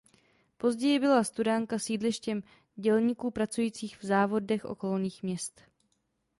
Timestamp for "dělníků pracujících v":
2.75-4.05